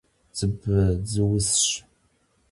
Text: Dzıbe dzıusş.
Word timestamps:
Dzıbe 0.35 0.79
dzıusş. 1.05 1.65